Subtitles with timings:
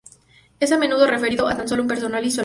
[0.59, 2.39] Es a menudo referido a tan por su personal y alumnado.